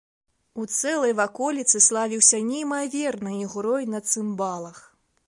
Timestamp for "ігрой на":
3.45-4.03